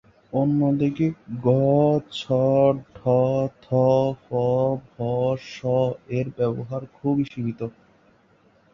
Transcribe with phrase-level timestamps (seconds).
[0.33, 1.05] অন্যদিকে
[1.39, 1.47] ঘ,
[2.11, 2.21] ছ,
[2.89, 2.99] ঠ,
[3.61, 3.67] থ,
[4.21, 4.27] ফ,
[4.87, 4.95] ভ,
[5.47, 5.55] শ
[6.09, 7.61] এর ব্যবহার খুবই সীমিত।